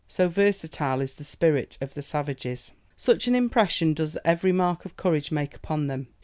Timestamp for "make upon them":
5.31-6.07